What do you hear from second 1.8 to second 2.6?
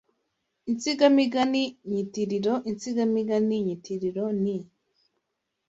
nyitiriro